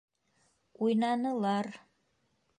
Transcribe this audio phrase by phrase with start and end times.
[0.81, 1.67] Уйнанылар.